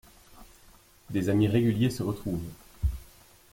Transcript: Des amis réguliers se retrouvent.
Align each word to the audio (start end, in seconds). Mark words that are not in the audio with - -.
Des 1.11 1.29
amis 1.29 1.47
réguliers 1.47 1.91
se 1.91 2.01
retrouvent. 2.01 2.41